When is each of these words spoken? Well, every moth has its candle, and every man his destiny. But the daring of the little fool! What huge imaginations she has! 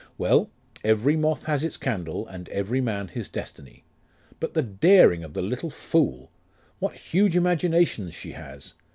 Well, 0.17 0.49
every 0.83 1.15
moth 1.15 1.45
has 1.45 1.63
its 1.63 1.77
candle, 1.77 2.25
and 2.25 2.49
every 2.49 2.81
man 2.81 3.09
his 3.09 3.29
destiny. 3.29 3.83
But 4.39 4.55
the 4.55 4.63
daring 4.63 5.23
of 5.23 5.35
the 5.35 5.43
little 5.43 5.69
fool! 5.69 6.31
What 6.79 6.95
huge 6.95 7.35
imaginations 7.35 8.15
she 8.15 8.31
has! 8.31 8.73